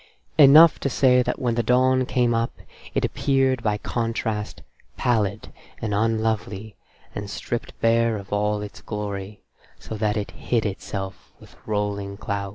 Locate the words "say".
0.89-1.21